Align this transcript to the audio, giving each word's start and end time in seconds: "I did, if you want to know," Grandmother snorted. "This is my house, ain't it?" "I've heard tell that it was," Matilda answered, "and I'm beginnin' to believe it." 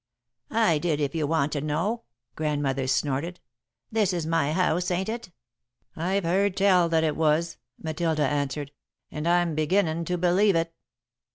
"I 0.49 0.79
did, 0.79 0.99
if 0.99 1.13
you 1.13 1.27
want 1.27 1.51
to 1.51 1.61
know," 1.61 2.05
Grandmother 2.35 2.87
snorted. 2.87 3.39
"This 3.91 4.13
is 4.13 4.25
my 4.25 4.51
house, 4.51 4.89
ain't 4.89 5.09
it?" 5.09 5.29
"I've 5.95 6.23
heard 6.23 6.57
tell 6.57 6.89
that 6.89 7.03
it 7.03 7.15
was," 7.15 7.57
Matilda 7.79 8.23
answered, 8.27 8.71
"and 9.11 9.27
I'm 9.27 9.53
beginnin' 9.53 10.03
to 10.05 10.17
believe 10.17 10.55
it." 10.55 10.73